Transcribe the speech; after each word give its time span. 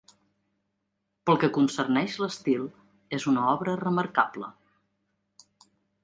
Pel 1.29 1.37
que 1.41 1.49
concerneix 1.57 2.15
l'estil, 2.23 2.63
és 3.17 3.27
una 3.33 3.43
obra 3.51 3.75
remarcable. 3.83 4.49